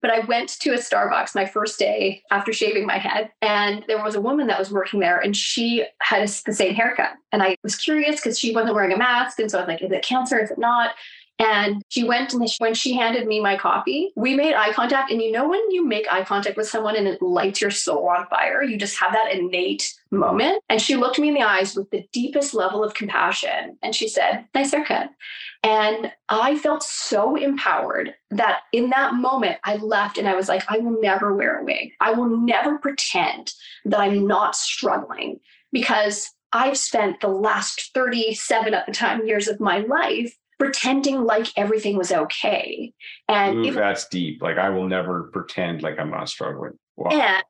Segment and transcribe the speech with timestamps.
[0.00, 4.02] But I went to a Starbucks my first day after shaving my head, and there
[4.02, 7.12] was a woman that was working there, and she had the same haircut.
[7.32, 9.38] And I was curious because she wasn't wearing a mask.
[9.38, 10.38] And so I was like, is it cancer?
[10.38, 10.92] Is it not?
[11.40, 15.12] And she went and when she handed me my coffee, we made eye contact.
[15.12, 18.08] And you know, when you make eye contact with someone and it lights your soul
[18.08, 20.62] on fire, you just have that innate moment.
[20.68, 23.78] And she looked me in the eyes with the deepest level of compassion.
[23.82, 25.10] And she said, Nice haircut.
[25.62, 30.62] And I felt so empowered that in that moment, I left and I was like,
[30.68, 31.90] I will never wear a wig.
[32.00, 33.52] I will never pretend
[33.84, 35.40] that I'm not struggling
[35.72, 41.46] because I've spent the last 37 at the time years of my life pretending like
[41.56, 42.92] everything was okay.
[43.28, 44.42] And Ooh, that's deep.
[44.42, 46.72] Like I will never pretend like I'm not struggling.
[46.96, 47.10] Wow.
[47.10, 47.44] And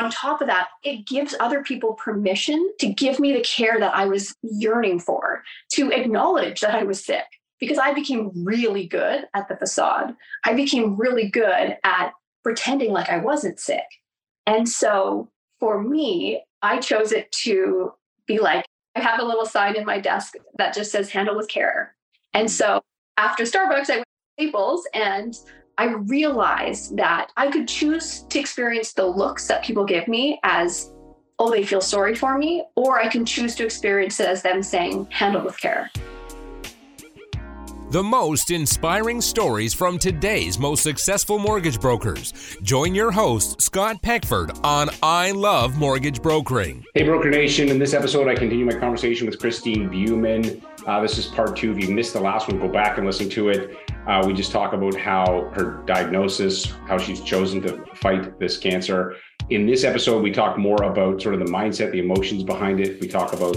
[0.00, 3.94] on top of that, it gives other people permission to give me the care that
[3.94, 5.42] I was yearning for,
[5.74, 7.24] to acknowledge that I was sick.
[7.64, 10.14] Because I became really good at the facade.
[10.44, 13.86] I became really good at pretending like I wasn't sick.
[14.46, 17.94] And so for me, I chose it to
[18.26, 21.48] be like, I have a little sign in my desk that just says handle with
[21.48, 21.96] care.
[22.34, 22.82] And so
[23.16, 25.34] after Starbucks, I went to Staples and
[25.78, 30.92] I realized that I could choose to experience the looks that people give me as,
[31.38, 34.62] oh, they feel sorry for me, or I can choose to experience it as them
[34.62, 35.90] saying, handle with care.
[37.94, 42.56] The most inspiring stories from today's most successful mortgage brokers.
[42.60, 46.84] Join your host, Scott Peckford, on I Love Mortgage Brokering.
[46.94, 47.68] Hey, Broker Nation.
[47.68, 50.60] In this episode, I continue my conversation with Christine Buemann.
[50.84, 51.70] Uh, this is part two.
[51.70, 53.76] If you missed the last one, go back and listen to it.
[54.08, 59.14] Uh, we just talk about how her diagnosis, how she's chosen to fight this cancer.
[59.50, 63.00] In this episode, we talk more about sort of the mindset, the emotions behind it.
[63.00, 63.56] We talk about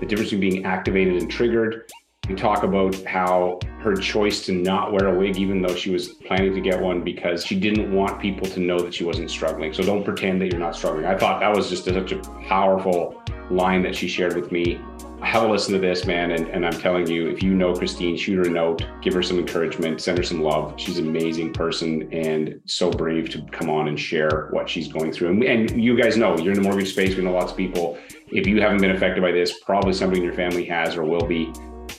[0.00, 1.90] the difference between being activated and triggered.
[2.28, 6.08] We talk about how her choice to not wear a wig, even though she was
[6.08, 9.72] planning to get one, because she didn't want people to know that she wasn't struggling.
[9.72, 11.06] So don't pretend that you're not struggling.
[11.06, 14.78] I thought that was just such a powerful line that she shared with me
[15.22, 16.30] have a listen to this, man.
[16.30, 19.22] And, and I'm telling you, if you know Christine, shoot her a note, give her
[19.22, 20.74] some encouragement, send her some love.
[20.76, 25.12] She's an amazing person and so brave to come on and share what she's going
[25.12, 25.30] through.
[25.30, 27.16] And, and you guys know you're in the mortgage space.
[27.16, 27.98] We know lots of people.
[28.28, 31.26] If you haven't been affected by this, probably somebody in your family has or will
[31.26, 31.52] be.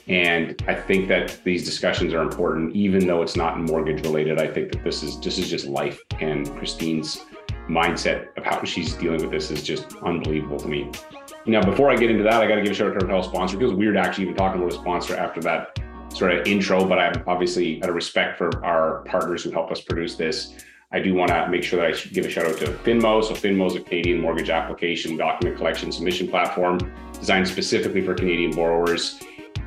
[0.09, 4.40] And I think that these discussions are important, even though it's not mortgage related.
[4.40, 6.02] I think that this is this is just life.
[6.20, 7.25] And Christine's
[7.70, 10.90] mindset of how she's dealing with this is just unbelievable to me.
[11.46, 13.24] Now, before I get into that, I got to give a shout out to our
[13.24, 13.56] sponsor.
[13.56, 15.80] It feels weird actually even talking about a sponsor after that
[16.12, 19.80] sort of intro, but I'm obviously out of respect for our partners who help us
[19.80, 20.56] produce this.
[20.92, 23.24] I do want to make sure that I give a shout out to Finmo.
[23.24, 26.80] So Finmo is a Canadian mortgage application document collection submission platform
[27.14, 29.19] designed specifically for Canadian borrowers.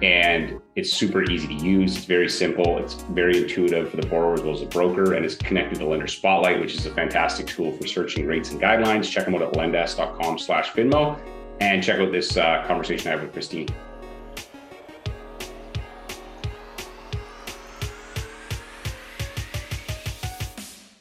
[0.03, 1.97] And it's super easy to use.
[1.97, 2.79] It's very simple.
[2.79, 5.87] It's very intuitive for the borrower as well as a broker, and it's connected to
[5.87, 9.09] Lender Spotlight, which is a fantastic tool for searching rates and guidelines.
[9.09, 11.21] Check them out at lendesk.com slash Finmo
[11.61, 13.69] and check out this uh, conversation I have with Christine.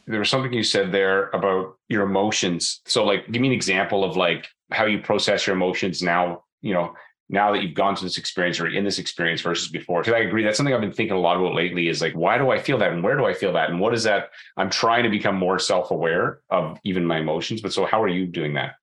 [0.06, 2.81] There was something you said there about your emotions.
[2.85, 6.44] So, like, give me an example of like how you process your emotions now.
[6.62, 6.94] You know,
[7.31, 10.02] now that you've gone through this experience or in this experience versus before.
[10.02, 11.88] Because I agree, that's something I've been thinking a lot about lately.
[11.88, 13.94] Is like, why do I feel that, and where do I feel that, and what
[13.94, 14.31] is that?
[14.58, 17.62] I'm trying to become more self-aware of even my emotions.
[17.62, 18.75] But so, how are you doing that?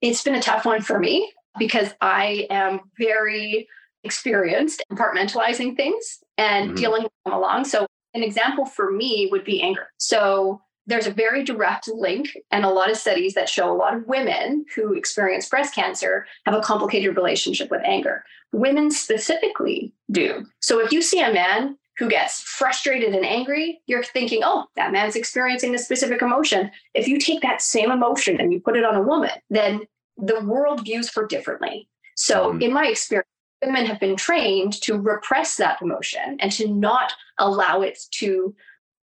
[0.00, 3.68] It's been a tough one for me because I am very
[4.04, 6.76] experienced compartmentalizing things and mm-hmm.
[6.76, 7.64] dealing with them along.
[7.64, 9.88] So, an example for me would be anger.
[9.98, 13.94] So, there's a very direct link and a lot of studies that show a lot
[13.94, 18.24] of women who experience breast cancer have a complicated relationship with anger.
[18.52, 20.46] Women specifically do.
[20.60, 24.92] So, if you see a man who gets frustrated and angry, you're thinking, oh, that
[24.92, 26.70] man's experiencing a specific emotion.
[26.94, 29.82] If you take that same emotion and you put it on a woman, then
[30.16, 31.88] the world views her differently.
[32.14, 32.62] So, mm.
[32.62, 33.28] in my experience,
[33.64, 38.54] women have been trained to repress that emotion and to not allow it to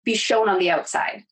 [0.03, 1.23] be shown on the outside.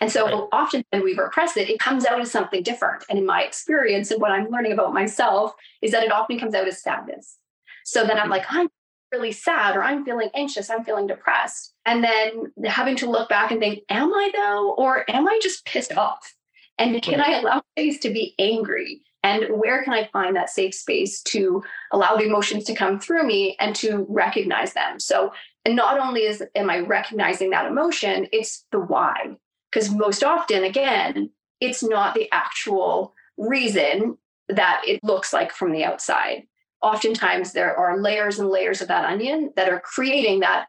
[0.00, 0.48] And so right.
[0.52, 3.04] often when we repress it, it comes out as something different.
[3.08, 5.52] And in my experience and what I'm learning about myself
[5.82, 7.36] is that it often comes out as sadness.
[7.84, 8.32] So then I'm mm.
[8.32, 8.68] like, I'm
[9.12, 11.74] really sad or I'm feeling anxious, I'm feeling depressed.
[11.84, 14.74] And then having to look back and think, am I though?
[14.74, 16.34] Or am I just pissed off?
[16.78, 19.02] And can I allow space to be angry?
[19.22, 21.62] And where can I find that safe space to
[21.92, 24.98] allow the emotions to come through me and to recognize them?
[24.98, 25.32] So,
[25.66, 29.36] and not only is am I recognizing that emotion, it's the why.
[29.70, 31.30] Because most often, again,
[31.60, 34.16] it's not the actual reason
[34.48, 36.44] that it looks like from the outside.
[36.82, 40.66] Oftentimes, there are layers and layers of that onion that are creating that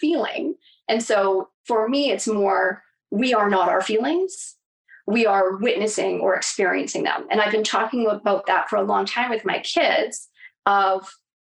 [0.00, 0.54] feeling.
[0.88, 4.56] And so, for me, it's more we are not our feelings.
[5.06, 7.26] We are witnessing or experiencing them.
[7.30, 10.28] And I've been talking about that for a long time with my kids
[10.66, 11.10] of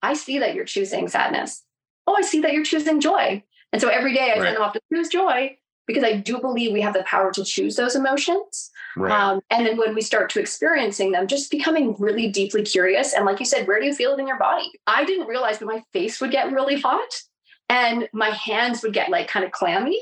[0.03, 1.63] I see that you're choosing sadness.
[2.07, 3.43] Oh, I see that you're choosing joy.
[3.73, 4.43] And so every day I right.
[4.43, 5.57] send them off to choose joy
[5.93, 8.71] because I do believe we have the power to choose those emotions.
[8.97, 9.13] Right.
[9.13, 13.15] Um, and then when we start to experiencing them, just becoming really deeply curious.
[13.15, 14.71] And like you said, where do you feel it in your body?
[14.87, 17.23] I didn't realize that my face would get really hot
[17.69, 20.01] and my hands would get like kind of clammy.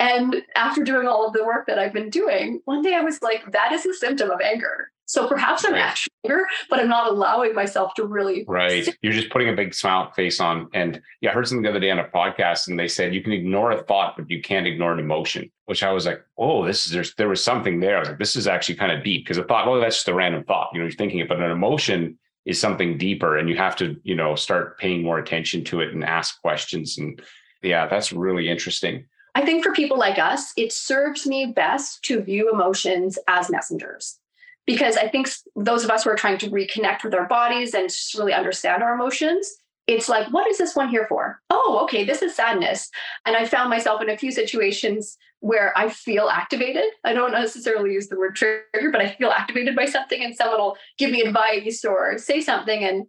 [0.00, 3.22] And after doing all of the work that I've been doing, one day I was
[3.22, 4.90] like, that is a symptom of anger.
[5.06, 5.82] So perhaps I'm right.
[5.82, 8.44] actually anger, but I'm not allowing myself to really.
[8.48, 8.86] Right.
[8.86, 8.96] Sit.
[9.02, 10.68] You're just putting a big smile face on.
[10.72, 13.22] And yeah, I heard something the other day on a podcast and they said you
[13.22, 16.64] can ignore a thought, but you can't ignore an emotion, which I was like, oh,
[16.64, 17.96] this is, there's, there was something there.
[17.96, 20.08] I was like, this is actually kind of deep because a thought, well, that's just
[20.08, 20.70] a random thought.
[20.72, 23.96] You know, you're thinking it, but an emotion is something deeper and you have to,
[24.04, 26.98] you know, start paying more attention to it and ask questions.
[26.98, 27.20] And
[27.62, 29.04] yeah, that's really interesting.
[29.34, 34.18] I think for people like us, it serves me best to view emotions as messengers
[34.66, 37.88] because I think those of us who are trying to reconnect with our bodies and
[37.88, 39.52] just really understand our emotions,
[39.86, 41.40] it's like, what is this one here for?
[41.50, 42.90] Oh, okay, this is sadness.
[43.26, 46.84] And I found myself in a few situations where I feel activated.
[47.04, 50.58] I don't necessarily use the word trigger, but I feel activated by something, and someone
[50.58, 52.82] will give me advice or say something.
[52.82, 53.04] And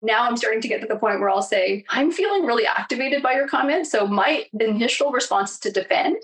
[0.00, 3.20] now I'm starting to get to the point where I'll say, I'm feeling really activated
[3.20, 3.88] by your comment.
[3.88, 6.22] So my initial response is to defend.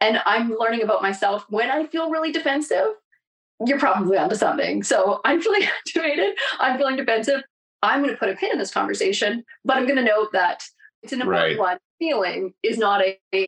[0.00, 2.94] And I'm learning about myself when I feel really defensive
[3.66, 4.82] you're probably onto something.
[4.82, 6.36] So I'm feeling activated.
[6.58, 7.42] I'm feeling defensive.
[7.82, 10.64] I'm going to put a pin in this conversation, but I'm going to note that
[11.02, 11.58] it's an important right.
[11.58, 11.78] one.
[11.98, 13.46] Feeling is not a, a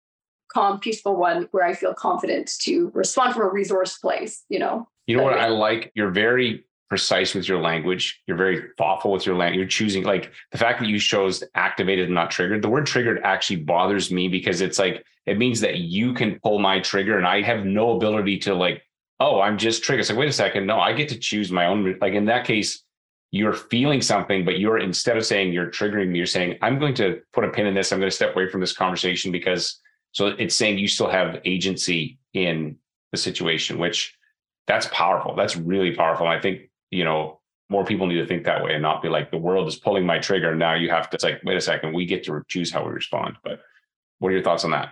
[0.53, 4.89] calm, peaceful one where I feel confident to respond from a resource place, you know?
[5.07, 5.91] You know what I like?
[5.95, 8.21] You're very precise with your language.
[8.27, 9.59] You're very thoughtful with your language.
[9.59, 12.63] You're choosing like the fact that you chose activated and not triggered.
[12.63, 16.59] The word triggered actually bothers me because it's like it means that you can pull
[16.59, 18.83] my trigger and I have no ability to like
[19.21, 20.01] oh, I'm just triggered.
[20.01, 20.67] It's like, wait a second.
[20.67, 21.97] No, I get to choose my own.
[22.01, 22.83] Like in that case,
[23.31, 26.95] you're feeling something, but you're instead of saying you're triggering me, you're saying, I'm going
[26.95, 27.93] to put a pin in this.
[27.93, 29.79] I'm going to step away from this conversation because
[30.13, 32.77] so it's saying you still have agency in
[33.13, 34.17] the situation, which
[34.67, 35.37] that's powerful.
[35.37, 36.27] That's really powerful.
[36.27, 39.09] And I think, you know, more people need to think that way and not be
[39.09, 40.55] like the world is pulling my trigger.
[40.57, 42.91] Now you have to, it's like, wait a second, we get to choose how we
[42.91, 43.37] respond.
[43.45, 43.61] But
[44.19, 44.91] what are your thoughts on that?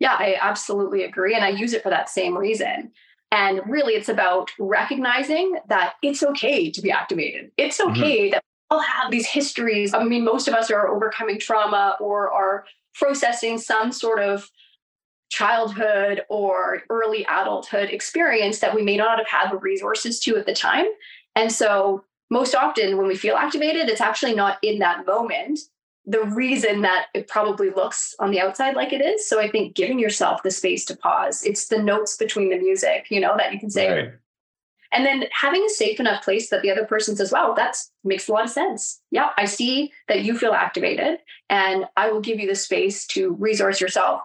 [0.00, 1.34] Yeah, I absolutely agree.
[1.34, 2.90] And I use it for that same reason.
[3.36, 7.50] And really, it's about recognizing that it's okay to be activated.
[7.58, 7.90] It's mm-hmm.
[7.90, 8.30] okay mm-hmm.
[8.30, 9.92] that we all have these histories.
[9.92, 14.50] I mean, most of us are overcoming trauma or are processing some sort of
[15.28, 20.46] childhood or early adulthood experience that we may not have had the resources to at
[20.46, 20.86] the time.
[21.34, 25.60] And so, most often when we feel activated, it's actually not in that moment
[26.06, 29.28] the reason that it probably looks on the outside like it is.
[29.28, 33.06] So I think giving yourself the space to pause, it's the notes between the music,
[33.10, 33.88] you know, that you can say.
[33.88, 34.12] Right.
[34.92, 38.28] And then having a safe enough place that the other person says, wow, that makes
[38.28, 39.00] a lot of sense.
[39.10, 41.18] Yeah, I see that you feel activated
[41.50, 44.22] and I will give you the space to resource yourself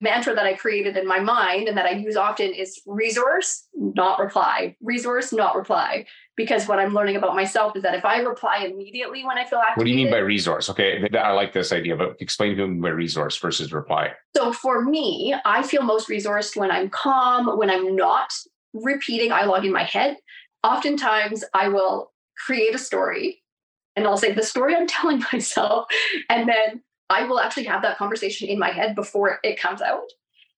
[0.00, 4.18] mantra that I created in my mind and that I use often is resource, not
[4.18, 4.76] reply.
[4.82, 6.06] Resource, not reply.
[6.36, 9.58] Because what I'm learning about myself is that if I reply immediately when I feel
[9.58, 9.78] activated.
[9.78, 10.68] What do you mean by resource?
[10.68, 14.12] Okay, I like this idea, but explain to me by resource versus reply.
[14.36, 18.32] So for me, I feel most resourced when I'm calm, when I'm not
[18.74, 20.18] repeating dialogue in my head.
[20.62, 23.42] Oftentimes I will create a story
[23.94, 25.86] and I'll say the story I'm telling myself.
[26.28, 30.10] And then I will actually have that conversation in my head before it comes out.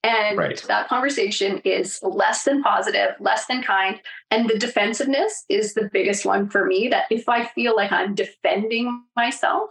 [0.05, 0.62] And right.
[0.69, 4.00] that conversation is less than positive, less than kind.
[4.31, 8.14] And the defensiveness is the biggest one for me that if I feel like I'm
[8.14, 9.71] defending myself,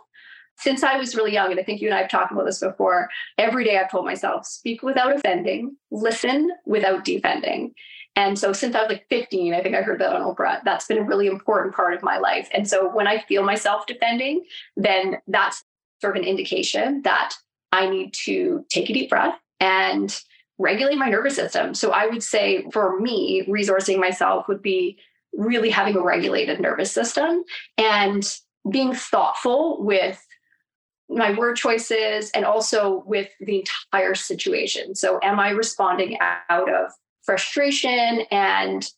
[0.58, 2.60] since I was really young, and I think you and I have talked about this
[2.60, 7.74] before, every day I've told myself, speak without offending, listen without defending.
[8.16, 10.88] And so since I was like 15, I think I heard that on Oprah, that's
[10.88, 12.50] been a really important part of my life.
[12.52, 14.44] And so when I feel myself defending,
[14.76, 15.64] then that's
[16.02, 17.36] sort of an indication that
[17.72, 20.20] I need to take a deep breath and
[20.58, 21.74] regulate my nervous system.
[21.74, 24.98] So I would say for me, resourcing myself would be
[25.34, 27.44] really having a regulated nervous system
[27.78, 28.28] and
[28.70, 30.26] being thoughtful with
[31.10, 34.96] my word choices and also with the entire situation.
[34.96, 36.92] So am I responding out of
[37.24, 38.90] frustration and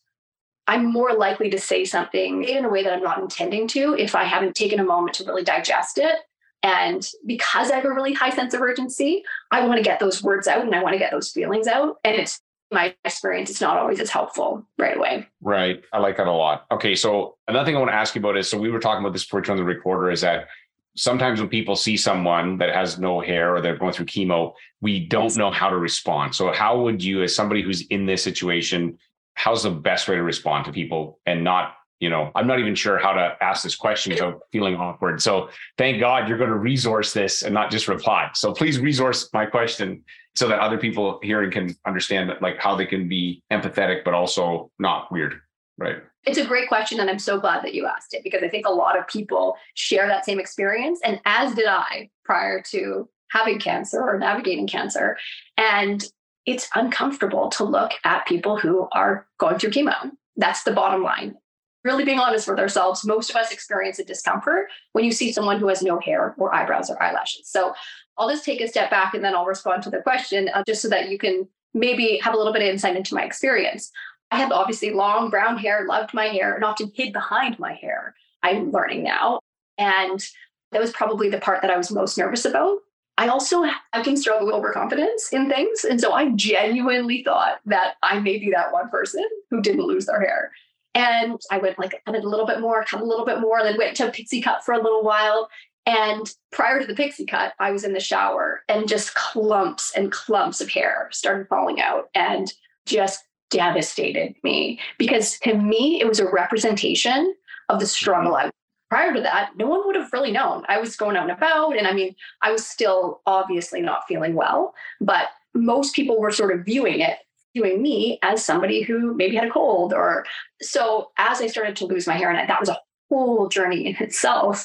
[0.66, 4.14] I'm more likely to say something in a way that I'm not intending to if
[4.14, 6.16] I haven't taken a moment to really digest it
[6.62, 10.22] and because I have a really high sense of urgency, I want to get those
[10.22, 11.98] words out and I want to get those feelings out.
[12.04, 12.40] And it's
[12.70, 15.26] my experience, it's not always as helpful right away.
[15.40, 15.82] Right.
[15.92, 16.66] I like that a lot.
[16.70, 16.94] Okay.
[16.94, 19.12] So another thing I want to ask you about is so we were talking about
[19.12, 20.48] this before on the recorder is that
[20.96, 25.06] sometimes when people see someone that has no hair or they're going through chemo, we
[25.06, 26.34] don't know how to respond.
[26.34, 28.98] So, how would you, as somebody who's in this situation,
[29.34, 32.74] how's the best way to respond to people and not, you know, I'm not even
[32.74, 35.22] sure how to ask this question without feeling awkward.
[35.22, 38.30] So, thank God you're going to resource this and not just reply.
[38.34, 40.02] So, please resource my question
[40.34, 44.70] so that other people hearing can understand like how they can be empathetic, but also
[44.78, 45.40] not weird.
[45.78, 45.96] Right.
[46.24, 47.00] It's a great question.
[47.00, 49.56] And I'm so glad that you asked it because I think a lot of people
[49.74, 51.00] share that same experience.
[51.02, 55.16] And as did I prior to having cancer or navigating cancer.
[55.56, 56.04] And
[56.46, 60.10] it's uncomfortable to look at people who are going through chemo.
[60.36, 61.36] That's the bottom line.
[61.82, 65.58] Really being honest with ourselves, most of us experience a discomfort when you see someone
[65.58, 67.48] who has no hair or eyebrows or eyelashes.
[67.48, 67.72] So
[68.18, 70.82] I'll just take a step back and then I'll respond to the question uh, just
[70.82, 73.90] so that you can maybe have a little bit of insight into my experience.
[74.30, 78.14] I had obviously long brown hair, loved my hair, and often hid behind my hair.
[78.42, 79.40] I'm learning now.
[79.78, 80.24] And
[80.72, 82.78] that was probably the part that I was most nervous about.
[83.18, 85.84] I also I can struggle with overconfidence in things.
[85.84, 90.06] And so I genuinely thought that I may be that one person who didn't lose
[90.06, 90.52] their hair.
[90.94, 93.58] And I went like cut it a little bit more, cut a little bit more,
[93.58, 95.48] and then went to a pixie cut for a little while.
[95.86, 100.12] And prior to the pixie cut, I was in the shower and just clumps and
[100.12, 102.10] clumps of hair started falling out.
[102.14, 102.52] And
[102.86, 107.34] just devastated me because to me, it was a representation
[107.68, 108.46] of the struggle mm-hmm.
[108.46, 108.50] I
[108.90, 110.64] prior to that, no one would have really known.
[110.68, 114.34] I was going out and about, and I mean, I was still obviously not feeling
[114.34, 117.18] well, but most people were sort of viewing it,
[117.54, 119.92] viewing me as somebody who maybe had a cold.
[119.92, 120.24] Or
[120.62, 122.80] so as I started to lose my hair, and that was a
[123.10, 124.64] whole journey in itself,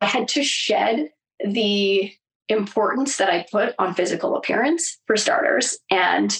[0.00, 1.10] I had to shed
[1.44, 2.12] the
[2.48, 5.78] importance that I put on physical appearance for starters.
[5.90, 6.36] And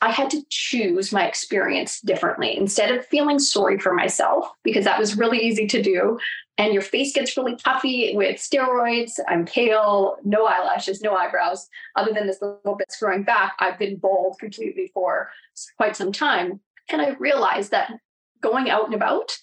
[0.00, 4.98] I had to choose my experience differently instead of feeling sorry for myself, because that
[4.98, 6.18] was really easy to do.
[6.56, 9.18] And your face gets really puffy with steroids.
[9.28, 13.54] I'm pale, no eyelashes, no eyebrows, other than this little bit growing back.
[13.58, 15.30] I've been bald completely for
[15.76, 16.60] quite some time.
[16.90, 17.92] And I realized that
[18.40, 19.36] going out and about,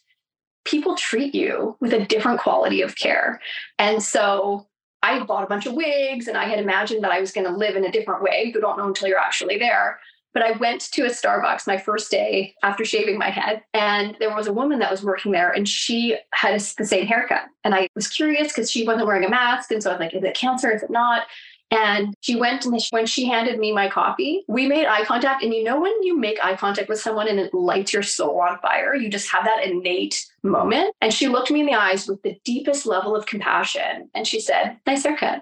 [0.65, 3.39] people treat you with a different quality of care.
[3.77, 4.67] And so
[5.03, 7.55] I bought a bunch of wigs and I had imagined that I was going to
[7.55, 8.51] live in a different way.
[8.53, 9.99] You don't know until you're actually there.
[10.35, 14.35] But I went to a Starbucks my first day after shaving my head, and there
[14.35, 17.45] was a woman that was working there, and she had the same haircut.
[17.63, 19.71] And I was curious because she wasn't wearing a mask.
[19.71, 20.69] And so I was like, is it cancer?
[20.71, 21.23] Is it not?
[21.71, 25.43] And she went and when she handed me my coffee, we made eye contact.
[25.43, 28.39] And you know, when you make eye contact with someone and it lights your soul
[28.39, 30.93] on fire, you just have that innate moment.
[31.01, 34.09] And she looked me in the eyes with the deepest level of compassion.
[34.13, 35.41] And she said, Nice haircut.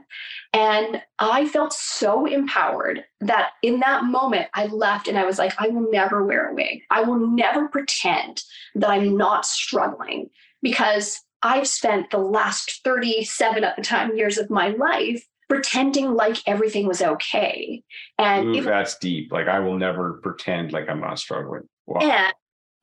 [0.54, 5.54] And I felt so empowered that in that moment, I left and I was like,
[5.60, 6.84] I will never wear a wig.
[6.90, 8.44] I will never pretend
[8.76, 10.30] that I'm not struggling
[10.62, 16.38] because I've spent the last 37 at the time years of my life pretending like
[16.48, 17.84] everything was okay.
[18.18, 19.32] And Ooh, that's deep.
[19.32, 21.70] Like I will never pretend like I'm not struggling.
[21.86, 22.00] Wow.
[22.02, 22.34] And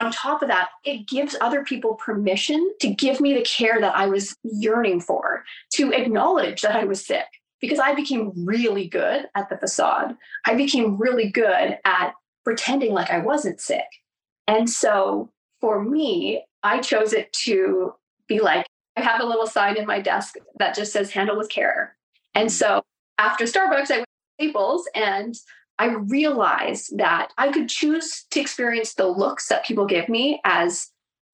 [0.00, 3.96] on top of that, it gives other people permission to give me the care that
[3.96, 7.26] I was yearning for, to acknowledge that I was sick.
[7.60, 10.16] Because I became really good at the facade.
[10.46, 13.84] I became really good at pretending like I wasn't sick.
[14.46, 17.94] And so for me, I chose it to
[18.28, 18.64] be like,
[18.96, 21.96] I have a little sign in my desk that just says handle with care.
[22.40, 22.82] And so
[23.18, 25.35] after Starbucks, I went to Staples and
[25.78, 30.88] I realized that I could choose to experience the looks that people give me as,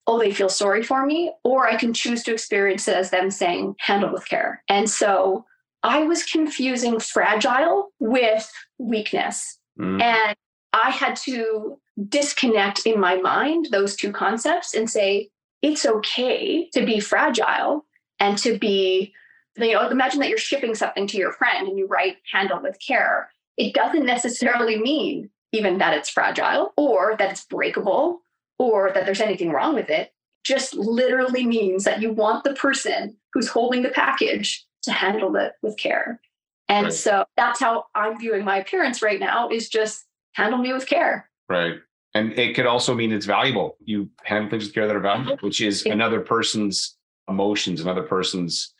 [0.05, 3.31] oh, they feel sorry for me, or I can choose to experience it as them
[3.31, 4.63] saying, handle with care.
[4.67, 5.45] And so
[5.83, 9.59] I was confusing fragile with weakness.
[9.79, 10.01] Mm.
[10.01, 10.35] And
[10.73, 15.29] I had to disconnect in my mind those two concepts and say,
[15.61, 17.85] it's okay to be fragile
[18.19, 19.13] and to be
[19.57, 22.77] you know, imagine that you're shipping something to your friend and you write handle with
[22.85, 23.29] care.
[23.57, 28.21] It doesn't necessarily mean even that it's fragile or that it's breakable
[28.59, 30.13] or that there's anything wrong with it.
[30.43, 35.53] Just literally means that you want the person who's holding the package to handle it
[35.61, 36.21] with care.
[36.69, 36.93] And right.
[36.93, 41.29] so that's how I'm viewing my appearance right now is just handle me with care.
[41.49, 41.75] Right.
[42.13, 43.77] And it could also mean it's valuable.
[43.83, 45.45] You handle things with care that are valuable, mm-hmm.
[45.45, 46.97] which is another person's
[47.29, 48.73] emotions, another person's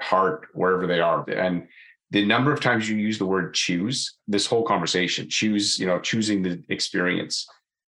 [0.00, 1.28] heart, wherever they are.
[1.30, 1.66] And
[2.10, 5.98] the number of times you use the word choose, this whole conversation, choose, you know,
[5.98, 7.46] choosing the experience,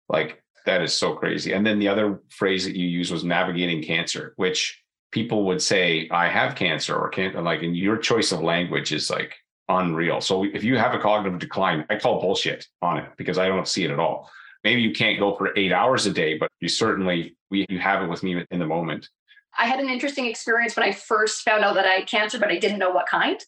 [0.08, 1.52] like that is so crazy.
[1.52, 6.08] And then the other phrase that you use was navigating cancer, which people would say,
[6.10, 9.34] I have cancer or can't like, and your choice of language is like
[9.68, 10.20] unreal.
[10.20, 13.68] So if you have a cognitive decline, I call bullshit on it because I don't
[13.68, 14.30] see it at all.
[14.64, 18.02] Maybe you can't go for eight hours a day, but you certainly, we, you have
[18.02, 19.08] it with me in the moment.
[19.58, 22.50] I had an interesting experience when I first found out that I had cancer, but
[22.50, 23.38] I didn't know what kind.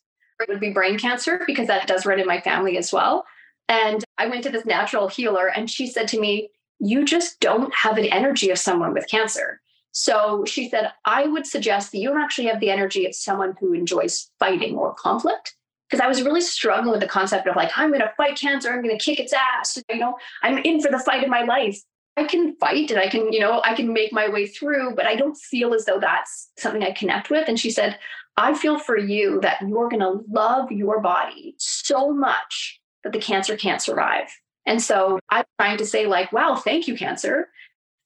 [0.40, 3.24] It would be brain cancer because that does run in my family as well.
[3.68, 6.50] And I went to this natural healer, and she said to me,
[6.80, 9.60] You just don't have an energy of someone with cancer.
[9.92, 13.54] So she said, I would suggest that you don't actually have the energy of someone
[13.60, 15.54] who enjoys fighting or conflict.
[15.88, 18.70] Because I was really struggling with the concept of like, I'm going to fight cancer,
[18.72, 19.82] I'm going to kick its ass.
[19.90, 21.80] You know, I'm in for the fight of my life.
[22.20, 25.06] I can fight and I can, you know, I can make my way through, but
[25.06, 27.48] I don't feel as though that's something I connect with.
[27.48, 27.98] And she said,
[28.36, 33.18] I feel for you that you're going to love your body so much that the
[33.18, 34.28] cancer can't survive.
[34.66, 37.48] And so I'm trying to say, like, wow, thank you, cancer.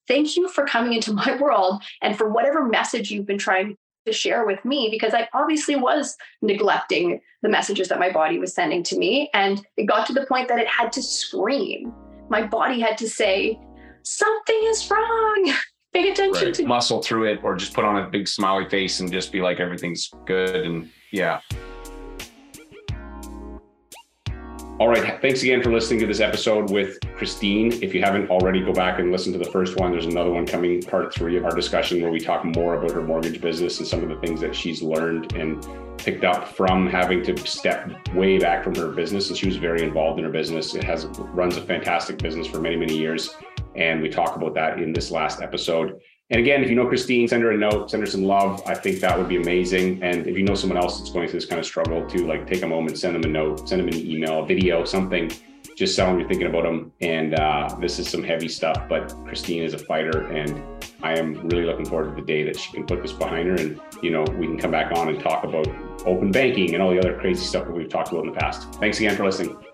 [0.07, 4.13] Thank you for coming into my world and for whatever message you've been trying to
[4.13, 8.85] share with me, because I obviously was neglecting the messages that my body was sending
[8.85, 9.29] to me.
[9.35, 11.93] And it got to the point that it had to scream.
[12.29, 13.59] My body had to say,
[14.05, 15.53] something is wrong.
[15.93, 16.55] Pay attention right.
[16.55, 19.41] to muscle through it or just put on a big smiley face and just be
[19.41, 21.41] like everything's good and yeah.
[24.81, 25.23] All right.
[25.23, 27.73] Thanks again for listening to this episode with Christine.
[27.81, 29.93] If you haven't already, go back and listen to the first one.
[29.93, 33.01] There's another one coming, part three of our discussion, where we talk more about her
[33.01, 35.65] mortgage business and some of the things that she's learned and
[35.97, 39.29] picked up from having to step way back from her business.
[39.29, 40.75] And she was very involved in her business.
[40.75, 43.37] It has runs a fantastic business for many, many years.
[43.77, 46.01] And we talk about that in this last episode.
[46.31, 48.63] And again, if you know Christine, send her a note, send her some love.
[48.67, 50.03] I think that would be amazing.
[50.03, 52.47] And if you know someone else that's going through this kind of struggle too, like
[52.47, 55.31] take a moment, send them a note, send them an email, a video, something.
[55.77, 56.93] Just tell them you're thinking about them.
[57.01, 60.63] And uh, this is some heavy stuff, but Christine is a fighter, and
[61.03, 63.55] I am really looking forward to the day that she can put this behind her,
[63.57, 65.67] and you know we can come back on and talk about
[66.07, 68.73] open banking and all the other crazy stuff that we've talked about in the past.
[68.75, 69.74] Thanks again for listening.